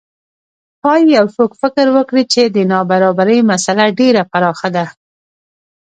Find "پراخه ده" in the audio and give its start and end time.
4.31-4.85